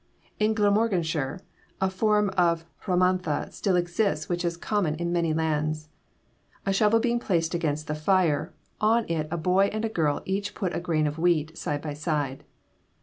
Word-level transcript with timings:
In 0.39 0.55
Glamorganshire 0.55 1.41
a 1.79 1.87
form 1.91 2.31
of 2.35 2.65
rhamanta 2.87 3.51
still 3.53 3.75
exists 3.75 4.27
which 4.27 4.43
is 4.43 4.57
common 4.57 4.95
in 4.95 5.11
many 5.11 5.31
lands. 5.31 5.89
A 6.65 6.73
shovel 6.73 6.99
being 6.99 7.19
placed 7.19 7.53
against 7.53 7.85
the 7.85 7.93
fire, 7.93 8.51
on 8.79 9.05
it 9.07 9.27
a 9.29 9.37
boy 9.37 9.65
and 9.67 9.85
a 9.85 9.89
girl 9.89 10.17
put 10.17 10.27
each 10.27 10.55
a 10.59 10.79
grain 10.79 11.05
of 11.05 11.19
wheat, 11.19 11.55
side 11.55 11.83
by 11.83 11.93
side. 11.93 12.43